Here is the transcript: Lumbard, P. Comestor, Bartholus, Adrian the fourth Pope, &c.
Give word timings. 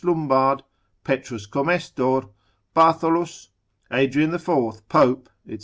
Lumbard, 0.03 0.63
P. 1.03 1.17
Comestor, 1.51 2.31
Bartholus, 2.75 3.49
Adrian 3.91 4.31
the 4.31 4.39
fourth 4.39 4.89
Pope, 4.89 5.29
&c. 5.47 5.59